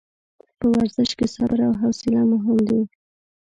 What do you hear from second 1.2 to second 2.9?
صبر او حوصله مهم دي.